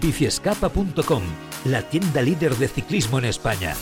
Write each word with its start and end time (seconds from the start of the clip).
biciescapa.com, 0.00 1.22
la 1.66 1.82
tienda 1.82 2.22
líder 2.22 2.56
de 2.56 2.68
ciclismo 2.68 3.18
en 3.18 3.26
España. 3.26 3.74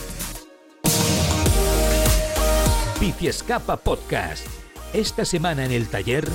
Biciescapa 2.99 3.77
Podcast. 3.77 4.45
Esta 4.93 5.25
semana 5.25 5.65
en 5.65 5.71
el 5.71 5.87
taller... 5.87 6.27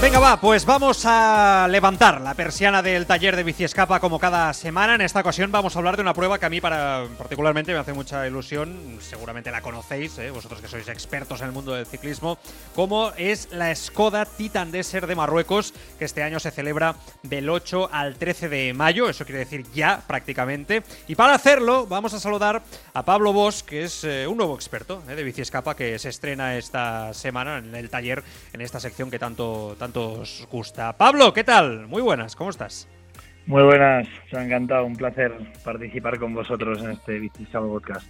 Venga, 0.00 0.18
va, 0.18 0.40
pues 0.40 0.64
vamos 0.64 1.02
a 1.04 1.68
levantar 1.68 2.22
la 2.22 2.32
persiana 2.32 2.80
del 2.80 3.04
taller 3.04 3.36
de 3.36 3.42
Bici 3.42 3.64
Escapa 3.64 4.00
como 4.00 4.18
cada 4.18 4.50
semana. 4.54 4.94
En 4.94 5.02
esta 5.02 5.20
ocasión 5.20 5.52
vamos 5.52 5.76
a 5.76 5.78
hablar 5.78 5.96
de 5.96 6.00
una 6.00 6.14
prueba 6.14 6.38
que 6.38 6.46
a 6.46 6.48
mí 6.48 6.58
para, 6.58 7.04
particularmente 7.18 7.74
me 7.74 7.78
hace 7.78 7.92
mucha 7.92 8.26
ilusión. 8.26 8.98
Seguramente 9.02 9.50
la 9.50 9.60
conocéis, 9.60 10.16
¿eh? 10.16 10.30
vosotros 10.30 10.62
que 10.62 10.68
sois 10.68 10.88
expertos 10.88 11.42
en 11.42 11.48
el 11.48 11.52
mundo 11.52 11.74
del 11.74 11.84
ciclismo, 11.84 12.38
como 12.74 13.12
es 13.18 13.50
la 13.52 13.74
Skoda 13.76 14.24
Titan 14.24 14.72
Desert 14.72 15.06
de 15.06 15.14
Marruecos, 15.16 15.74
que 15.98 16.06
este 16.06 16.22
año 16.22 16.40
se 16.40 16.50
celebra 16.50 16.96
del 17.22 17.50
8 17.50 17.90
al 17.92 18.16
13 18.16 18.48
de 18.48 18.72
mayo, 18.72 19.06
eso 19.06 19.26
quiere 19.26 19.40
decir 19.40 19.66
ya 19.74 20.02
prácticamente. 20.06 20.82
Y 21.08 21.14
para 21.14 21.34
hacerlo 21.34 21.86
vamos 21.86 22.14
a 22.14 22.20
saludar 22.20 22.62
a 22.94 23.04
Pablo 23.04 23.34
Bosch, 23.34 23.66
que 23.66 23.84
es 23.84 24.02
eh, 24.04 24.26
un 24.26 24.38
nuevo 24.38 24.54
experto 24.54 25.02
¿eh? 25.10 25.14
de 25.14 25.22
Bici 25.22 25.42
Escapa, 25.42 25.76
que 25.76 25.98
se 25.98 26.08
estrena 26.08 26.56
esta 26.56 27.12
semana 27.12 27.58
en 27.58 27.74
el 27.74 27.90
taller, 27.90 28.24
en 28.54 28.62
esta 28.62 28.80
sección 28.80 29.10
que 29.10 29.18
tanto 29.18 29.76
os 29.96 30.46
gusta. 30.50 30.96
Pablo, 30.96 31.32
¿qué 31.32 31.44
tal? 31.44 31.86
Muy 31.86 32.02
buenas, 32.02 32.36
¿cómo 32.36 32.50
estás? 32.50 32.88
Muy 33.46 33.62
buenas, 33.62 34.06
se 34.30 34.36
ha 34.36 34.44
encantado, 34.44 34.84
un 34.84 34.94
placer 34.94 35.32
participar 35.64 36.18
con 36.18 36.34
vosotros 36.34 36.82
en 36.82 36.92
este 36.92 37.18
Bicicleta 37.18 37.60
Podcast. 37.60 38.06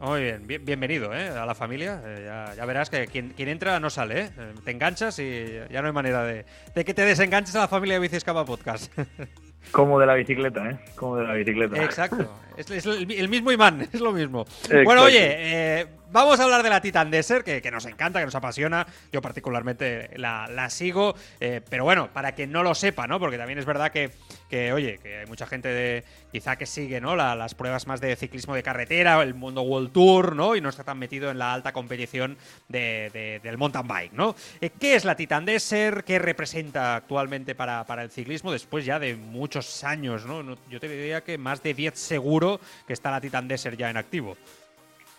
Muy 0.00 0.22
bien, 0.22 0.44
bienvenido 0.64 1.14
¿eh? 1.14 1.28
a 1.28 1.46
la 1.46 1.54
familia. 1.54 2.02
Eh, 2.04 2.54
ya, 2.56 2.64
verás 2.64 2.90
que 2.90 3.06
quien, 3.06 3.32
entra 3.36 3.78
no 3.78 3.88
sale. 3.88 4.22
¿eh? 4.22 4.30
Te 4.64 4.72
enganchas 4.72 5.16
y 5.20 5.46
ya 5.70 5.80
no 5.80 5.86
hay 5.86 5.92
manera 5.92 6.24
de, 6.24 6.44
que 6.84 6.92
te 6.92 7.04
desenganches 7.04 7.54
a 7.54 7.60
la 7.60 7.68
familia 7.68 7.94
de 7.94 8.00
Bicicleta 8.00 8.44
Podcast. 8.44 8.92
Como 9.70 10.00
de 10.00 10.06
la 10.06 10.14
bicicleta, 10.14 10.70
¿eh? 10.70 10.78
Como 10.96 11.18
de 11.18 11.24
la 11.24 11.34
bicicleta. 11.34 11.84
Exacto. 11.84 12.28
es, 12.56 12.84
el, 12.84 13.28
mismo 13.28 13.52
imán, 13.52 13.82
es 13.92 14.00
lo 14.00 14.10
mismo. 14.10 14.44
Bueno, 14.84 15.04
oye, 15.04 15.86
vamos 16.12 16.38
a 16.38 16.44
hablar 16.44 16.62
de 16.62 16.70
la 16.70 16.80
Titan 16.80 17.10
Desert, 17.10 17.44
que, 17.44 17.70
nos 17.70 17.86
encanta, 17.86 18.20
que 18.20 18.26
nos 18.26 18.34
apasiona. 18.34 18.86
Yo 19.12 19.20
particularmente 19.20 20.10
la, 20.16 20.68
sigo. 20.70 21.14
Eh, 21.40 21.60
pero 21.68 21.84
bueno, 21.84 22.10
para 22.12 22.32
quien 22.32 22.52
no 22.52 22.62
lo 22.62 22.74
sepa, 22.74 23.06
¿no? 23.06 23.18
Porque 23.18 23.38
también 23.38 23.58
es 23.58 23.64
verdad 23.64 23.90
que, 23.90 24.10
que 24.48 24.72
oye, 24.72 24.98
que 24.98 25.18
hay 25.18 25.26
mucha 25.26 25.46
gente 25.46 25.68
de 25.68 26.04
quizá 26.30 26.56
que 26.56 26.66
sigue, 26.66 27.00
¿no? 27.00 27.16
las 27.16 27.54
pruebas 27.54 27.86
más 27.86 28.00
de 28.00 28.16
ciclismo 28.16 28.54
de 28.54 28.62
carretera, 28.62 29.22
el 29.22 29.34
mundo 29.34 29.62
World 29.62 29.92
Tour, 29.92 30.36
¿no? 30.36 30.56
Y 30.56 30.60
no 30.60 30.68
está 30.68 30.84
tan 30.84 30.98
metido 30.98 31.30
en 31.30 31.38
la 31.38 31.52
alta 31.52 31.72
competición 31.72 32.38
del 32.68 33.58
mountain 33.58 33.86
bike, 33.86 34.12
¿no? 34.12 34.34
Eh, 34.60 34.70
¿Qué 34.70 34.94
es 34.94 35.04
la 35.04 35.14
Titan 35.14 35.44
Desert? 35.44 36.04
¿Qué 36.04 36.18
representa 36.18 36.96
actualmente 36.96 37.54
para, 37.54 37.84
para 37.84 38.02
el 38.02 38.10
ciclismo 38.10 38.52
después 38.52 38.84
ya 38.84 38.98
de 38.98 39.14
muchos 39.16 39.84
años, 39.84 40.24
¿no? 40.24 40.56
Yo 40.70 40.80
te 40.80 40.88
diría 40.88 41.22
que 41.22 41.38
más 41.38 41.62
de 41.62 41.74
10 41.74 41.98
seguro 41.98 42.60
que 42.86 42.92
está 42.92 43.10
la 43.10 43.20
Titan 43.20 43.48
Desert 43.48 43.76
ya 43.76 43.90
en 43.90 43.96
activo. 43.96 44.36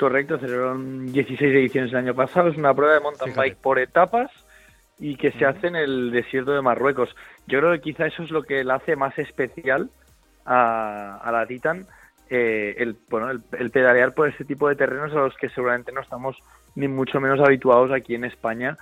Correcto, 0.04 0.38
celebraron 0.38 1.14
16 1.14 1.56
ediciones 1.56 1.92
el 1.92 2.00
año 2.00 2.14
pasado. 2.14 2.50
Es 2.50 2.58
una 2.58 2.74
prueba 2.74 2.96
de 2.96 3.00
mountain 3.00 3.34
bike 3.34 3.56
por 3.56 3.80
etapas 3.80 4.30
y 5.00 5.16
que 5.16 5.32
se 5.32 5.46
hace 5.46 5.68
en 5.68 5.78
el 5.78 6.12
desierto 6.12 6.52
de 6.52 6.62
Marruecos. 6.62 7.16
Yo 7.48 7.60
creo 7.60 7.72
que 7.72 7.80
quizá 7.80 8.08
eso 8.08 8.22
es 8.22 8.30
lo 8.30 8.44
que 8.44 8.66
la 8.66 8.76
hace 8.76 8.98
más 8.98 9.18
especial 9.18 9.90
a, 10.46 11.30
la 11.32 11.46
Titan, 11.48 11.88
eh, 12.30 12.76
el, 12.80 12.98
bueno, 13.10 13.32
el, 13.32 13.72
pedalear 13.72 14.14
por 14.14 14.28
este 14.28 14.44
tipo 14.44 14.68
de 14.68 14.76
terrenos 14.76 15.14
a 15.14 15.20
los 15.20 15.38
que 15.38 15.48
seguramente 15.48 15.94
no 15.94 16.02
estamos 16.02 16.38
ni 16.76 16.90
mucho 16.90 17.22
menos 17.22 17.40
habituados 17.40 17.90
aquí 17.94 18.16
en 18.16 18.26
España 18.26 18.78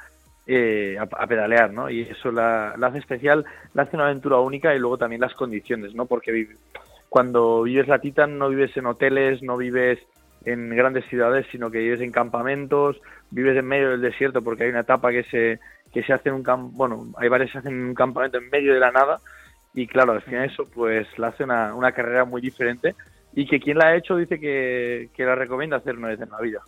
eh, 0.48 0.98
a, 1.00 1.28
pedalear, 1.28 1.72
¿no? 1.72 1.88
Y 1.88 2.02
eso 2.02 2.32
la, 2.32 2.74
la, 2.80 2.88
hace 2.88 2.98
especial, 2.98 3.46
la 3.76 3.84
hace 3.84 3.96
una 3.96 4.06
aventura 4.06 4.40
única 4.40 4.74
y 4.74 4.80
luego 4.80 4.98
también 4.98 5.22
las 5.22 5.36
condiciones, 5.36 5.94
¿no? 5.94 6.08
Porque 6.08 6.48
cuando 7.10 7.62
vives 7.62 7.88
la 7.88 8.00
Titan 8.00 8.40
no 8.40 8.50
vives 8.50 8.76
en 8.76 8.88
hoteles, 8.88 9.44
no 9.44 9.56
vives 9.56 10.00
en 10.46 10.70
grandes 10.70 11.06
ciudades, 11.06 11.46
sino 11.52 11.70
que 11.70 11.80
vives 11.80 12.02
en 12.02 12.12
campamentos, 12.12 13.00
vives 13.30 13.58
en 13.58 13.66
medio 13.66 13.92
del 13.92 14.02
desierto 14.02 14.42
porque 14.42 14.64
hay 14.64 14.70
una 14.70 14.82
etapa 14.82 15.12
que 15.12 15.24
se, 15.24 15.60
que 15.92 16.04
se 16.04 16.14
hace 16.14 16.30
en 16.30 16.36
un 16.36 16.44
campo, 16.44 16.70
bueno, 16.74 17.08
hay 17.18 17.30
varias 17.30 17.50
que 17.50 17.54
se 17.54 17.60
hacen 17.60 17.74
en 17.74 17.86
un 17.86 17.94
campamento 17.94 18.38
en 18.38 18.50
medio 18.50 18.74
de 18.74 18.80
la 18.80 18.92
nada 18.92 19.20
y 19.74 19.88
claro, 19.88 20.14
al 20.14 20.22
final 20.22 20.50
eso 20.50 20.66
pues 20.66 21.08
la 21.18 21.28
hace 21.28 21.44
una, 21.44 21.76
una 21.76 21.92
carrera 21.92 22.26
muy 22.26 22.42
diferente 22.42 22.96
y 23.34 23.48
que 23.48 23.60
quien 23.60 23.78
la 23.78 23.88
ha 23.88 23.96
hecho 23.96 24.18
dice 24.18 24.40
que, 24.40 25.10
que 25.14 25.24
la 25.24 25.36
recomienda 25.36 25.78
hacer 25.78 25.98
una 25.98 26.10
vez 26.10 26.20
en 26.20 26.30
la 26.30 26.42
vida. 26.42 26.62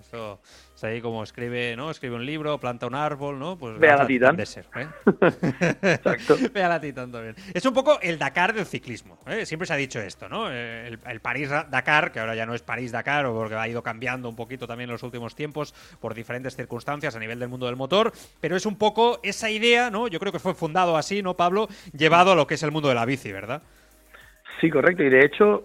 Eso 0.00 0.40
es 0.76 0.84
ahí 0.84 1.00
como 1.00 1.22
escribe, 1.22 1.74
¿no? 1.74 1.90
Escribe 1.90 2.16
un 2.16 2.26
libro, 2.26 2.58
planta 2.58 2.86
un 2.86 2.94
árbol, 2.94 3.38
¿no? 3.38 3.56
Pues 3.56 3.78
Ve 3.78 3.88
a 3.88 3.96
la 3.96 4.06
Titan. 4.06 4.38
¿eh? 4.38 4.42
Exacto. 4.42 6.36
Ve 6.52 6.62
a 6.62 6.68
la 6.68 6.78
Titan 6.78 7.10
también. 7.10 7.34
Es 7.54 7.64
un 7.64 7.72
poco 7.72 7.98
el 8.02 8.18
Dakar 8.18 8.52
del 8.52 8.66
ciclismo. 8.66 9.18
¿eh? 9.26 9.46
Siempre 9.46 9.66
se 9.66 9.72
ha 9.72 9.76
dicho 9.76 9.98
esto, 10.00 10.28
¿no? 10.28 10.52
Eh, 10.52 10.88
el, 11.06 11.20
París-Dakar, 11.20 12.12
que 12.12 12.20
ahora 12.20 12.34
ya 12.34 12.44
no 12.44 12.54
es 12.54 12.62
París-Dakar, 12.62 13.24
porque 13.24 13.54
ha 13.54 13.66
ido 13.66 13.82
cambiando 13.82 14.28
un 14.28 14.36
poquito 14.36 14.66
también 14.66 14.90
en 14.90 14.92
los 14.92 15.02
últimos 15.02 15.34
tiempos 15.34 15.72
por 15.98 16.12
diferentes 16.12 16.54
circunstancias 16.54 17.16
a 17.16 17.18
nivel 17.18 17.38
del 17.38 17.48
mundo 17.48 17.64
del 17.64 17.76
motor, 17.76 18.12
pero 18.42 18.54
es 18.54 18.66
un 18.66 18.76
poco 18.76 19.18
esa 19.22 19.48
idea, 19.48 19.90
¿no? 19.90 20.08
Yo 20.08 20.20
creo 20.20 20.30
que 20.30 20.38
fue 20.38 20.52
fundado 20.52 20.98
así, 20.98 21.22
¿no, 21.22 21.38
Pablo? 21.38 21.68
Llevado 21.96 22.32
a 22.32 22.34
lo 22.34 22.46
que 22.46 22.54
es 22.54 22.62
el 22.62 22.70
mundo 22.70 22.90
de 22.90 22.96
la 22.96 23.06
bici, 23.06 23.32
¿verdad? 23.32 23.62
Sí, 24.60 24.68
correcto. 24.68 25.02
Y 25.02 25.08
de 25.08 25.24
hecho, 25.24 25.64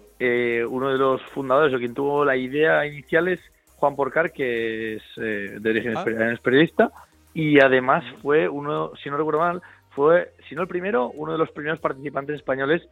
uno 0.70 0.90
de 0.90 0.96
los 0.96 1.20
fundadores 1.34 1.74
o 1.74 1.78
quien 1.78 1.92
tuvo 1.92 2.24
la 2.24 2.34
idea 2.34 2.86
inicial 2.86 3.28
es 3.28 3.40
Juan 3.82 3.96
Porcar, 3.96 4.30
que 4.30 4.94
es 4.94 5.02
eh, 5.16 5.56
de 5.58 5.70
origen 5.70 5.96
ah. 5.96 6.04
periodista, 6.40 6.92
y 7.34 7.58
además 7.58 8.04
fue 8.22 8.48
uno, 8.48 8.92
si 9.02 9.10
no 9.10 9.16
recuerdo 9.16 9.40
mal, 9.40 9.60
fue, 9.90 10.30
si 10.48 10.54
no 10.54 10.62
el 10.62 10.68
primero, 10.68 11.10
uno 11.10 11.32
de 11.32 11.38
los 11.38 11.50
primeros 11.50 11.80
participantes 11.80 12.36
españoles 12.36 12.88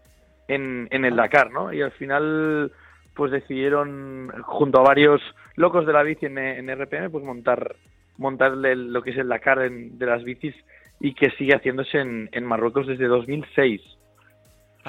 en, 0.48 0.88
en 0.90 1.04
el 1.04 1.12
ah. 1.12 1.22
Dakar, 1.22 1.52
¿no? 1.52 1.72
Y 1.72 1.80
al 1.80 1.92
final, 1.92 2.72
pues 3.14 3.30
decidieron, 3.30 4.32
junto 4.42 4.80
a 4.80 4.82
varios 4.82 5.22
locos 5.54 5.86
de 5.86 5.92
la 5.92 6.02
bici 6.02 6.26
en, 6.26 6.38
en 6.38 6.68
RPM, 6.74 7.08
pues 7.08 7.24
montar 7.24 7.76
montarle 8.16 8.74
lo 8.74 9.00
que 9.00 9.10
es 9.10 9.16
el 9.16 9.28
Dakar 9.28 9.70
de 9.70 10.06
las 10.06 10.24
bicis 10.24 10.56
y 10.98 11.14
que 11.14 11.30
sigue 11.38 11.54
haciéndose 11.54 12.00
en, 12.00 12.28
en 12.32 12.44
Marruecos 12.44 12.88
desde 12.88 13.06
2006. 13.06 13.80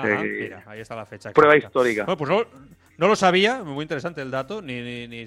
mira, 0.04 0.64
ahí 0.66 0.80
está 0.80 0.96
la 0.96 1.06
fecha. 1.06 1.32
Prueba 1.32 1.56
histórica. 1.56 2.06
Bueno, 2.06 2.18
pues 2.18 2.48
no 2.98 3.08
lo 3.08 3.16
sabía, 3.16 3.64
muy 3.64 3.84
interesante 3.84 4.22
el 4.22 4.32
dato, 4.32 4.62
ni, 4.62 5.08
ni, 5.08 5.26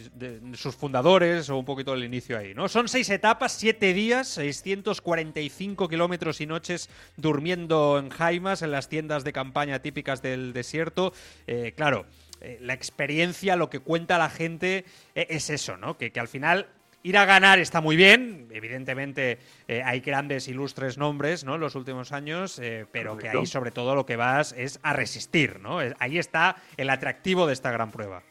sus 0.54 0.76
fundadores 0.76 1.50
o 1.50 1.56
un 1.56 1.64
poquito 1.64 1.92
del 1.92 2.04
inicio 2.04 2.38
ahí, 2.38 2.54
¿no? 2.54 2.68
Son 2.68 2.88
seis 2.88 3.10
etapas, 3.10 3.52
siete 3.52 3.92
días, 3.92 4.28
645 4.28 5.88
kilómetros 5.88 6.40
y 6.40 6.46
noches 6.46 6.88
durmiendo 7.16 7.98
en 7.98 8.10
jaimas, 8.10 8.62
en 8.62 8.70
las 8.70 8.88
tiendas 8.88 9.24
de 9.24 9.32
campaña 9.32 9.80
típicas 9.80 10.22
del 10.22 10.52
desierto. 10.52 11.12
Eh, 11.46 11.72
claro, 11.76 12.06
eh, 12.40 12.58
la 12.60 12.74
experiencia, 12.74 13.56
lo 13.56 13.70
que 13.70 13.80
cuenta 13.80 14.18
la 14.18 14.30
gente 14.30 14.84
eh, 15.14 15.26
es 15.30 15.50
eso, 15.50 15.76
¿no? 15.76 15.98
Que 15.98 16.12
al 16.16 16.28
final 16.28 16.68
Ir 17.04 17.18
a 17.18 17.26
ganar 17.26 17.58
está 17.58 17.82
muy 17.82 17.96
bien, 17.96 18.48
evidentemente 18.50 19.38
eh, 19.68 19.82
hay 19.84 20.00
grandes, 20.00 20.48
ilustres 20.48 20.96
nombres 20.96 21.44
¿no? 21.44 21.56
en 21.56 21.60
los 21.60 21.74
últimos 21.74 22.12
años, 22.12 22.58
eh, 22.58 22.86
pero 22.90 23.18
que 23.18 23.28
ahí 23.28 23.44
sobre 23.44 23.72
todo 23.72 23.94
lo 23.94 24.06
que 24.06 24.16
vas 24.16 24.54
es 24.56 24.80
a 24.82 24.94
resistir, 24.94 25.60
¿no? 25.60 25.80
Ahí 25.98 26.16
está 26.16 26.56
el 26.78 26.88
atractivo 26.88 27.46
de 27.46 27.52
esta 27.52 27.70
gran 27.70 27.90
prueba. 27.90 28.22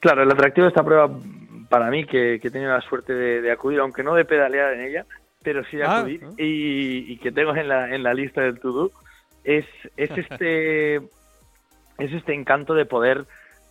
Claro, 0.00 0.24
el 0.24 0.30
atractivo 0.30 0.66
de 0.66 0.68
esta 0.68 0.84
prueba 0.84 1.08
para 1.70 1.88
mí, 1.88 2.04
que, 2.04 2.34
he 2.34 2.50
tenido 2.50 2.70
la 2.70 2.82
suerte 2.82 3.14
de, 3.14 3.50
acudir, 3.50 3.80
aunque 3.80 4.02
no 4.02 4.14
de 4.14 4.26
pedalear 4.26 4.74
en 4.74 4.82
ella, 4.82 5.06
pero 5.42 5.64
sí 5.64 5.78
de 5.78 5.84
ah, 5.84 6.00
acudir, 6.00 6.20
y, 6.36 7.16
que 7.16 7.32
tengo 7.32 7.56
en 7.56 7.66
la, 7.66 7.94
en 7.94 8.02
la 8.02 8.12
lista 8.12 8.42
del 8.42 8.60
to-do, 8.60 8.90
es, 9.42 9.64
es, 9.96 10.10
este, 10.18 10.96
es 10.96 12.12
este 12.12 12.34
encanto 12.34 12.74
de 12.74 12.84
poder 12.84 13.24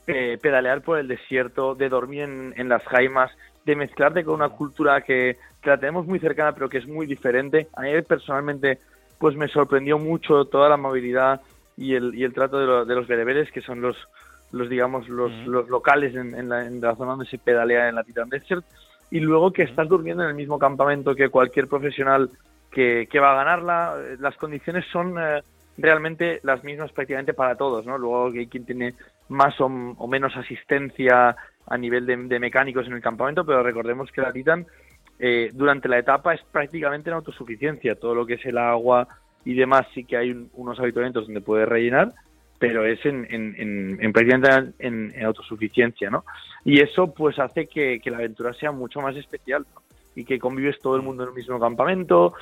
eh, 0.07 0.39
pedalear 0.41 0.81
por 0.81 0.97
el 0.97 1.07
desierto, 1.07 1.75
de 1.75 1.89
dormir 1.89 2.23
en, 2.23 2.55
en 2.57 2.69
las 2.69 2.83
jaimas, 2.85 3.31
de 3.65 3.75
mezclarte 3.75 4.23
con 4.23 4.35
una 4.35 4.49
cultura 4.49 5.01
que, 5.01 5.37
la 5.63 5.79
tenemos 5.79 6.05
muy 6.05 6.19
cercana 6.19 6.53
pero 6.53 6.69
que 6.69 6.77
es 6.77 6.87
muy 6.87 7.07
diferente. 7.07 7.67
A 7.75 7.81
mí 7.81 7.89
personalmente 8.03 8.79
pues 9.17 9.35
me 9.35 9.47
sorprendió 9.47 9.97
mucho 9.97 10.45
toda 10.45 10.69
la 10.69 10.77
movilidad 10.77 11.41
y 11.75 11.95
el, 11.95 12.13
y 12.13 12.23
el 12.23 12.33
trato 12.33 12.85
de, 12.85 12.95
los 12.95 13.07
bereberes, 13.07 13.51
que 13.51 13.61
son 13.61 13.81
los, 13.81 13.97
los 14.51 14.69
digamos, 14.69 15.09
los, 15.09 15.31
los 15.47 15.67
locales 15.67 16.13
en, 16.15 16.47
la, 16.47 16.65
en, 16.65 16.79
la, 16.79 16.95
zona 16.95 17.11
donde 17.11 17.25
se 17.25 17.39
pedalea 17.39 17.89
en 17.89 17.95
la 17.95 18.03
Titan 18.03 18.29
Desert. 18.29 18.63
Y 19.09 19.19
luego 19.19 19.51
que 19.51 19.63
estás 19.63 19.87
durmiendo 19.87 20.23
en 20.23 20.29
el 20.29 20.35
mismo 20.35 20.59
campamento 20.59 21.15
que 21.15 21.29
cualquier 21.29 21.67
profesional 21.67 22.29
que, 22.71 23.07
que 23.09 23.19
va 23.19 23.31
a 23.31 23.43
ganarla. 23.43 23.95
Las 24.19 24.35
condiciones 24.37 24.85
son 24.91 25.15
eh, 25.17 25.41
realmente 25.77 26.39
las 26.43 26.63
mismas 26.63 26.91
prácticamente 26.91 27.33
para 27.33 27.55
todos, 27.55 27.85
¿no? 27.85 27.97
Luego 27.97 28.27
hay 28.27 28.47
quien 28.47 28.65
tiene 28.65 28.93
más 29.29 29.59
o, 29.59 29.65
o 29.65 30.07
menos 30.07 30.35
asistencia 30.35 31.35
a 31.67 31.77
nivel 31.77 32.05
de, 32.05 32.39
mecánicos 32.39 32.87
en 32.87 32.93
el 32.93 33.01
campamento, 33.01 33.45
pero 33.45 33.63
recordemos 33.63 34.11
que 34.11 34.21
la 34.21 34.31
Titan 34.31 34.65
eh, 35.17 35.51
durante 35.53 35.87
la 35.87 35.99
etapa 35.99 36.33
es 36.33 36.41
prácticamente 36.51 37.09
en 37.09 37.15
autosuficiencia. 37.15 37.95
Todo 37.95 38.13
lo 38.15 38.25
que 38.25 38.35
es 38.35 38.45
el 38.45 38.57
agua 38.57 39.07
y 39.43 39.53
demás 39.53 39.87
sí 39.93 40.03
que 40.03 40.17
hay 40.17 40.47
unos 40.53 40.79
habituamientos 40.79 41.25
donde 41.25 41.41
puede 41.41 41.65
rellenar, 41.65 42.13
pero 42.59 42.85
es 42.85 43.03
en, 43.05 43.27
en, 43.29 43.97
en, 44.01 44.13
prácticamente 44.13 44.73
en, 44.79 45.13
autosuficiencia, 45.23 46.09
¿no? 46.09 46.25
Y 46.63 46.81
eso 46.81 47.13
pues 47.13 47.37
hace 47.39 47.67
que, 47.67 48.01
la 48.05 48.17
aventura 48.17 48.53
sea 48.53 48.71
mucho 48.71 49.01
más 49.01 49.15
especial 49.15 49.65
y 50.15 50.25
que 50.25 50.39
convives 50.39 50.79
todo 50.79 50.95
el 50.95 51.01
mundo 51.01 51.23
en 51.23 51.29
el 51.29 51.35
mismo 51.35 51.59
campamento, 51.59 52.33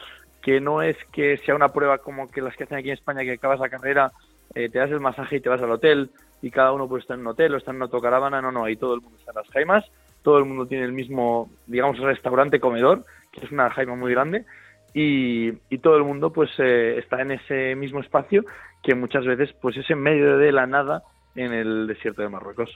que 0.41 0.61
no 0.61 0.81
es 0.81 0.97
que 1.11 1.37
sea 1.45 1.55
una 1.55 1.69
prueba 1.69 1.97
como 1.97 2.29
que 2.29 2.41
las 2.41 2.55
que 2.55 2.65
hacen 2.65 2.77
aquí 2.77 2.89
en 2.89 2.95
España, 2.97 3.23
que 3.23 3.33
acabas 3.33 3.59
la 3.59 3.69
carrera, 3.69 4.11
eh, 4.53 4.69
te 4.69 4.79
das 4.79 4.91
el 4.91 4.99
masaje 4.99 5.37
y 5.37 5.41
te 5.41 5.49
vas 5.49 5.61
al 5.61 5.71
hotel, 5.71 6.11
y 6.43 6.51
cada 6.51 6.73
uno 6.73 6.89
pues 6.89 7.03
está 7.03 7.13
en 7.13 7.21
un 7.21 7.27
hotel 7.27 7.53
o 7.53 7.57
está 7.57 7.71
en 7.71 7.77
una 7.77 7.85
autocaravana, 7.85 8.41
no, 8.41 8.51
no, 8.51 8.65
ahí 8.65 8.75
todo 8.75 8.95
el 8.95 9.01
mundo 9.01 9.17
está 9.17 9.31
en 9.31 9.37
las 9.37 9.47
jaimas, 9.47 9.85
todo 10.23 10.37
el 10.39 10.45
mundo 10.45 10.67
tiene 10.67 10.83
el 10.83 10.91
mismo, 10.91 11.49
digamos, 11.67 11.97
restaurante 11.99 12.59
comedor, 12.59 13.05
que 13.31 13.45
es 13.45 13.51
una 13.51 13.69
jaima 13.69 13.95
muy 13.95 14.11
grande, 14.11 14.45
y, 14.93 15.53
todo 15.77 15.95
el 15.95 16.03
mundo 16.03 16.31
pues 16.31 16.51
eh, 16.59 16.97
está 16.99 17.21
en 17.21 17.31
ese 17.31 17.75
mismo 17.75 18.01
espacio 18.01 18.43
que 18.83 18.93
muchas 18.93 19.25
veces 19.25 19.55
pues 19.61 19.77
es 19.77 19.89
en 19.89 19.99
medio 19.99 20.37
de 20.37 20.51
la 20.51 20.67
nada 20.67 21.03
en 21.33 21.53
el 21.53 21.87
desierto 21.87 22.21
de 22.21 22.29
Marruecos. 22.29 22.69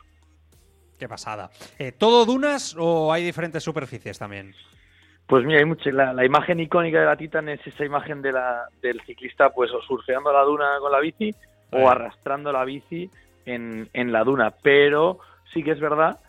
Qué 0.98 1.08
pasada. 1.10 1.50
Eh, 1.78 1.92
¿Todo 1.92 2.26
dunas 2.26 2.76
o 2.80 3.12
hay 3.12 3.24
diferentes 3.24 3.64
superficies 3.64 4.18
también? 4.18 4.56
Pues 5.28 5.44
mira, 5.46 5.60
hay 5.60 5.66
mucho, 5.66 5.92
la, 5.92 6.26
imagen 6.26 6.62
icónica 6.62 7.02
de 7.02 7.06
la 7.06 7.18
Titan 7.18 7.50
es 7.50 7.60
esa 7.68 7.84
imagen 7.84 8.22
de 8.22 8.32
la, 8.32 8.64
del 8.82 9.02
ciclista 9.02 9.50
pues 9.50 9.72
o 9.72 9.82
surfeando 9.82 10.32
la 10.32 10.44
duna 10.44 10.78
con 10.80 10.92
la 10.92 11.02
bici 11.02 11.36
o 11.72 11.90
arrastrando 11.90 12.52
la 12.54 12.64
bici 12.64 13.12
en, 13.48 13.90
en 13.94 14.12
la 14.12 14.24
duna, 14.24 14.54
pero 14.62 15.20
sí 15.54 15.64
que 15.64 15.72
es 15.72 15.80
verdad 15.80 16.20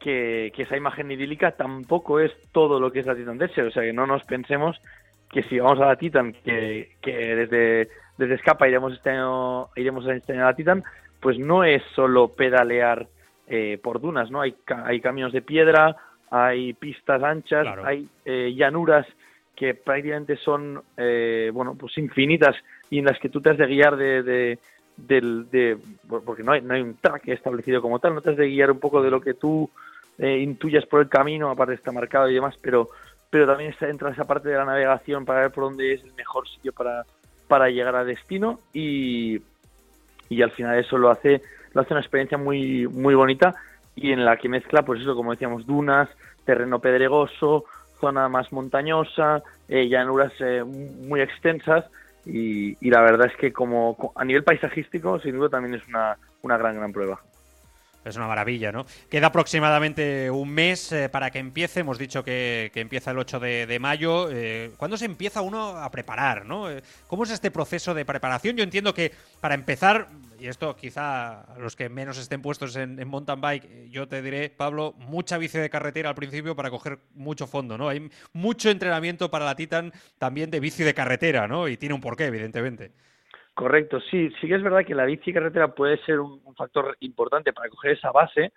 que, 0.00 0.52
esa 0.56 0.76
imagen 0.76 1.10
idílica 1.10 1.52
tampoco 1.52 2.20
es 2.20 2.32
todo 2.52 2.80
lo 2.80 2.90
que 2.90 3.00
es 3.00 3.06
la 3.06 3.14
Titan 3.14 3.38
Desert, 3.38 3.68
o 3.68 3.70
sea 3.70 3.82
que 3.82 3.92
no 3.92 4.06
nos 4.06 4.24
pensemos 4.24 4.80
que 5.30 5.42
si 5.42 5.58
vamos 5.58 5.80
a 5.80 5.86
la 5.86 5.96
Titan, 5.96 6.32
que, 6.32 6.96
que 7.02 7.12
desde, 7.12 7.88
desde 8.16 8.34
Escapa 8.34 8.66
iremos 8.66 8.94
este 8.94 9.10
año, 9.10 9.68
iremos 9.76 10.06
este 10.06 10.32
año 10.32 10.44
a 10.44 10.50
la 10.50 10.56
Titan, 10.56 10.82
pues 11.20 11.38
no 11.38 11.64
es 11.64 11.82
solo 11.94 12.28
pedalear 12.28 13.06
eh, 13.48 13.78
por 13.82 14.00
dunas, 14.00 14.30
¿no? 14.30 14.40
Hay, 14.40 14.54
hay 14.84 15.00
caminos 15.00 15.32
de 15.32 15.42
piedra, 15.42 15.96
hay 16.30 16.72
pistas 16.74 17.22
anchas, 17.22 17.66
hay 17.84 18.08
eh, 18.24 18.54
llanuras 18.54 19.06
que 19.56 19.74
prácticamente 19.74 20.36
son, 20.36 20.80
eh, 20.96 21.50
bueno, 21.52 21.74
pues 21.78 21.98
infinitas 21.98 22.54
y 22.90 23.00
en 23.00 23.06
las 23.06 23.18
que 23.18 23.28
tú 23.28 23.40
te 23.40 23.50
has 23.50 23.58
de 23.58 23.66
guiar 23.66 23.96
de, 23.96 24.58
del, 24.98 25.48
de 25.50 25.78
porque 26.08 26.42
no 26.42 26.52
hay, 26.52 26.60
no 26.60 26.74
hay 26.74 26.82
un 26.82 26.96
track 26.96 27.28
establecido 27.28 27.80
como 27.80 27.98
tal, 27.98 28.14
no 28.14 28.20
te 28.20 28.30
has 28.30 28.36
de 28.36 28.48
guiar 28.48 28.70
un 28.70 28.80
poco 28.80 29.02
de 29.02 29.10
lo 29.10 29.20
que 29.20 29.34
tú 29.34 29.70
eh, 30.18 30.38
intuyas 30.38 30.84
por 30.86 31.00
el 31.00 31.08
camino, 31.08 31.50
aparte 31.50 31.74
está 31.74 31.92
marcado 31.92 32.28
y 32.28 32.34
demás, 32.34 32.56
pero 32.60 32.90
pero 33.30 33.46
también 33.46 33.74
entra 33.80 34.10
esa 34.10 34.24
parte 34.24 34.48
de 34.48 34.56
la 34.56 34.64
navegación 34.64 35.24
para 35.24 35.42
ver 35.42 35.50
por 35.50 35.64
dónde 35.64 35.92
es 35.92 36.02
el 36.02 36.14
mejor 36.14 36.48
sitio 36.48 36.72
para, 36.72 37.04
para 37.46 37.68
llegar 37.68 37.94
a 37.94 38.04
destino 38.04 38.60
y, 38.72 39.42
y 40.28 40.42
al 40.42 40.50
final 40.52 40.78
eso 40.78 40.96
lo 40.96 41.10
hace 41.10 41.42
lo 41.74 41.82
hace 41.82 41.92
una 41.92 42.00
experiencia 42.00 42.38
muy 42.38 42.86
muy 42.86 43.14
bonita 43.14 43.54
y 43.94 44.12
en 44.12 44.24
la 44.24 44.36
que 44.38 44.48
mezcla 44.48 44.82
pues 44.82 45.00
eso 45.02 45.14
como 45.14 45.32
decíamos 45.32 45.66
dunas 45.66 46.08
terreno 46.44 46.78
pedregoso 46.78 47.66
zona 48.00 48.28
más 48.28 48.50
montañosa 48.52 49.42
eh, 49.68 49.88
llanuras 49.88 50.32
eh, 50.40 50.64
muy 50.64 51.20
extensas 51.20 51.84
y, 52.28 52.90
la 52.90 53.00
verdad 53.00 53.28
es 53.28 53.36
que 53.36 53.52
como 53.52 54.12
a 54.14 54.24
nivel 54.24 54.44
paisajístico 54.44 55.18
sin 55.20 55.36
duda 55.36 55.48
también 55.48 55.74
es 55.74 55.88
una, 55.88 56.18
una 56.42 56.58
gran 56.58 56.76
gran 56.76 56.92
prueba 56.92 57.20
es 58.08 58.16
una 58.16 58.26
maravilla, 58.26 58.72
¿no? 58.72 58.86
Queda 59.10 59.28
aproximadamente 59.28 60.30
un 60.30 60.50
mes 60.50 60.92
eh, 60.92 61.08
para 61.08 61.30
que 61.30 61.38
empiece. 61.38 61.80
Hemos 61.80 61.98
dicho 61.98 62.24
que, 62.24 62.70
empieza 62.74 63.10
el 63.10 63.18
8 63.18 63.40
de, 63.40 63.78
mayo. 63.80 64.28
Eh, 64.30 64.70
¿Cuándo 64.76 64.96
se 64.96 65.04
empieza 65.04 65.42
uno 65.42 65.76
a 65.76 65.90
preparar, 65.90 66.46
no? 66.46 66.70
Eh, 66.70 66.82
¿Cómo 67.06 67.24
es 67.24 67.30
este 67.30 67.50
proceso 67.50 67.94
de 67.94 68.04
preparación? 68.04 68.56
Yo 68.56 68.64
entiendo 68.64 68.94
que 68.94 69.12
para 69.40 69.54
empezar, 69.54 70.08
y 70.38 70.46
esto 70.46 70.74
quizá 70.76 71.40
a 71.42 71.58
los 71.58 71.76
que 71.76 71.88
menos 71.88 72.18
estén 72.18 72.42
puestos 72.42 72.76
en, 72.76 73.06
mountain 73.08 73.40
bike, 73.40 73.90
yo 73.90 74.06
te 74.06 74.22
diré, 74.22 74.50
Pablo, 74.50 74.94
mucha 74.98 75.38
bici 75.38 75.58
de 75.58 75.70
carretera 75.70 76.10
al 76.10 76.14
principio 76.14 76.54
para 76.54 76.70
coger 76.70 76.98
mucho 77.14 77.46
fondo, 77.46 77.76
¿no? 77.76 77.88
Hay 77.88 78.08
mucho 78.32 78.70
entrenamiento 78.70 79.30
para 79.30 79.44
la 79.44 79.56
Titan 79.56 79.92
también 80.18 80.50
de 80.50 80.60
bici 80.60 80.84
de 80.84 80.94
carretera, 80.94 81.48
¿no? 81.48 81.68
Y 81.68 81.76
tiene 81.76 81.94
un 81.94 82.00
porqué, 82.00 82.26
evidentemente. 82.26 82.92
Correcto, 83.54 83.98
sí, 84.10 84.30
sí 84.40 84.46
que 84.46 84.54
es 84.54 84.62
verdad 84.62 84.84
que 84.86 84.94
la 84.94 85.04
bici 85.04 85.32
carretera 85.32 85.74
puede 85.74 85.98
ser 86.04 86.20
un, 86.20 86.40
factor 86.54 86.96
importante 87.00 87.52
para 87.52 87.68
coger 87.68 87.92
esa 87.92 88.12
base, 88.12 88.52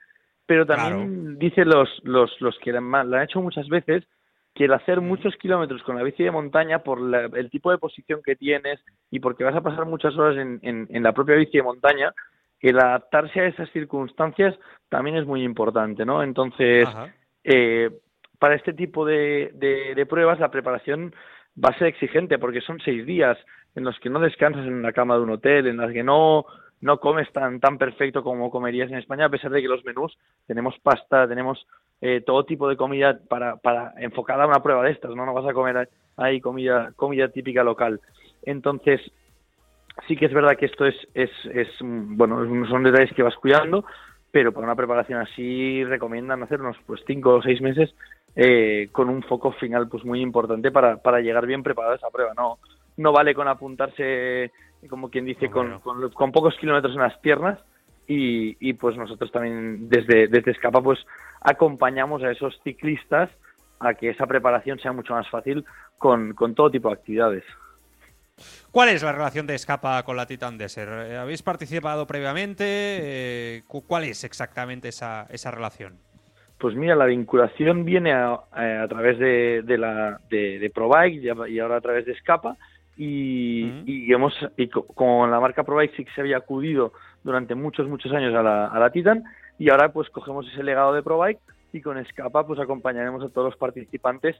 pero 0.45 0.65
también 0.65 1.37
dicen 1.39 1.69
los, 1.69 1.89
los, 2.03 2.29
los 2.39 2.57
que 2.59 2.71
la, 2.71 2.79
han 2.79 3.23
hecho 3.23 3.41
muchas 3.41 3.67
veces 3.67 4.03
que 4.53 4.65
el 4.65 4.73
hacer 4.73 5.01
muchos 5.01 5.35
kilómetros 5.37 5.81
con 5.83 5.95
la 5.95 6.03
bici 6.03 6.23
de 6.23 6.31
montaña 6.31 6.79
por 6.79 6.99
el 7.35 7.49
tipo 7.49 7.71
de 7.71 7.77
posición 7.77 8.21
que 8.23 8.35
tienes 8.35 8.79
y 9.09 9.19
porque 9.19 9.43
vas 9.43 9.55
a 9.55 9.61
pasar 9.61 9.85
muchas 9.85 10.15
horas 10.17 10.37
en, 10.37 10.59
en, 10.89 11.03
la 11.03 11.13
propia 11.13 11.35
bici 11.35 11.57
de 11.57 11.63
montaña, 11.63 12.13
el 12.59 12.77
adaptarse 12.77 13.39
a 13.39 13.47
esas 13.47 13.69
circunstancias 13.71 14.55
también 14.89 15.15
es 15.15 15.25
muy 15.25 15.43
importante, 15.43 16.05
¿no? 16.05 16.21
Entonces, 16.21 16.87
eh, 17.43 17.89
para 18.39 18.55
este 18.55 18.73
tipo 18.73 19.05
de, 19.05 19.51
de, 19.53 20.05
pruebas 20.05 20.39
la 20.39 20.51
preparación 20.51 21.15
va 21.57 21.69
a 21.69 21.77
ser 21.77 21.87
exigente 21.87 22.37
porque 22.37 22.61
son 22.61 22.79
seis 22.83 23.05
días 23.05 23.37
en 23.75 23.83
los 23.83 23.97
que 23.99 24.09
no 24.09 24.19
descansas 24.19 24.65
en 24.65 24.81
la 24.81 24.91
cama 24.91 25.15
de 25.15 25.21
un 25.21 25.29
hotel, 25.31 25.67
en 25.67 25.77
las 25.77 25.91
que 25.93 26.03
no, 26.03 26.45
no 26.81 26.99
comes 26.99 27.31
tan, 27.31 27.59
tan 27.59 27.77
perfecto 27.77 28.23
como 28.23 28.49
comerías 28.49 28.89
en 28.89 28.97
España, 28.97 29.25
a 29.25 29.29
pesar 29.29 29.51
de 29.51 29.61
que 29.61 29.67
los 29.67 29.85
menús 29.85 30.17
tenemos 30.47 30.77
pasta, 30.79 31.27
tenemos 31.27 31.65
eh, 32.01 32.21
todo 32.25 32.43
tipo 32.43 32.67
de 32.67 32.75
comida 32.75 33.19
para, 33.29 33.57
para 33.57 33.93
enfocada 33.97 34.43
a 34.43 34.47
una 34.47 34.63
prueba 34.63 34.83
de 34.83 34.91
estas, 34.91 35.15
¿no? 35.15 35.25
No 35.25 35.33
vas 35.33 35.47
a 35.47 35.53
comer 35.53 35.89
ahí 36.17 36.41
comida, 36.41 36.91
comida 36.95 37.29
típica 37.29 37.63
local. 37.63 38.01
Entonces, 38.43 38.99
sí 40.07 40.15
que 40.15 40.25
es 40.25 40.33
verdad 40.33 40.57
que 40.57 40.65
esto 40.65 40.85
es, 40.85 40.95
es, 41.13 41.29
es 41.53 41.67
bueno, 41.81 42.67
son 42.67 42.83
detalles 42.83 43.13
que 43.13 43.23
vas 43.23 43.35
cuidando, 43.35 43.85
pero 44.31 44.51
para 44.51 44.65
una 44.65 44.75
preparación 44.75 45.19
así 45.19 45.83
recomiendan 45.83 46.41
hacer 46.41 46.61
unos 46.61 46.77
pues 46.87 47.01
cinco 47.05 47.35
o 47.35 47.41
seis 47.41 47.61
meses 47.61 47.93
eh, 48.35 48.89
con 48.91 49.09
un 49.09 49.21
foco 49.23 49.51
final 49.51 49.87
pues 49.87 50.03
muy 50.03 50.21
importante 50.21 50.71
para, 50.71 50.97
para 50.97 51.19
llegar 51.19 51.45
bien 51.45 51.63
preparado 51.63 51.93
a 51.93 51.97
esa 51.97 52.09
prueba, 52.09 52.33
no 52.33 52.57
no 52.97 53.11
vale 53.11 53.33
con 53.33 53.47
apuntarse, 53.47 54.51
como 54.87 55.09
quien 55.09 55.25
dice, 55.25 55.49
con, 55.49 55.79
con, 55.79 56.31
pocos 56.31 56.57
kilómetros 56.59 56.93
en 56.93 57.01
las 57.01 57.17
piernas. 57.19 57.59
Y, 58.07 58.57
y, 58.59 58.73
pues 58.73 58.97
nosotros 58.97 59.31
también 59.31 59.87
desde, 59.87 60.27
desde 60.27 60.51
Escapa 60.51 60.81
pues 60.81 60.99
acompañamos 61.39 62.23
a 62.23 62.31
esos 62.31 62.59
ciclistas 62.63 63.29
a 63.79 63.93
que 63.93 64.09
esa 64.09 64.27
preparación 64.27 64.79
sea 64.79 64.91
mucho 64.91 65.13
más 65.13 65.29
fácil 65.29 65.63
con, 65.97 66.33
con 66.33 66.53
todo 66.53 66.71
tipo 66.71 66.89
de 66.89 66.95
actividades. 66.95 67.43
¿Cuál 68.71 68.89
es 68.89 69.03
la 69.03 69.11
relación 69.11 69.47
de 69.47 69.55
Escapa 69.55 70.03
con 70.03 70.17
la 70.17 70.25
Titan 70.25 70.57
Desert? 70.57 70.91
Eh, 71.09 71.17
¿Habéis 71.17 71.43
participado 71.43 72.07
previamente? 72.07 72.63
Eh, 72.65 73.63
¿Cuál 73.67 74.05
es 74.05 74.23
exactamente 74.23 74.89
esa, 74.89 75.27
esa 75.29 75.51
relación? 75.51 75.97
Pues 76.57 76.75
mira, 76.75 76.95
la 76.95 77.05
vinculación 77.05 77.85
viene 77.85 78.13
a, 78.13 78.39
a, 78.51 78.87
través 78.87 79.17
de, 79.17 79.61
de, 79.63 79.77
la, 79.77 80.19
de, 80.29 80.59
de 80.59 80.69
ProBike 80.69 81.23
y 81.49 81.59
ahora 81.59 81.77
a 81.77 81.81
través 81.81 82.05
de 82.05 82.11
Escapa 82.13 82.55
y, 83.03 83.81
y 83.87 84.13
hemos 84.13 84.31
y 84.57 84.67
con 84.67 85.31
la 85.31 85.39
marca 85.39 85.63
ProBike 85.63 86.07
se 86.13 86.21
había 86.21 86.37
acudido 86.37 86.93
durante 87.23 87.55
muchos 87.55 87.87
muchos 87.87 88.11
años 88.11 88.35
a 88.35 88.43
la, 88.43 88.67
a 88.67 88.79
la 88.79 88.91
Titan 88.91 89.23
y 89.57 89.71
ahora 89.71 89.91
pues 89.91 90.07
cogemos 90.11 90.47
ese 90.53 90.61
legado 90.61 90.93
de 90.93 91.01
ProBike 91.01 91.39
y 91.73 91.81
con 91.81 91.97
Escapa 91.97 92.45
pues 92.45 92.59
acompañaremos 92.59 93.23
a 93.23 93.29
todos 93.29 93.49
los 93.49 93.57
participantes 93.57 94.35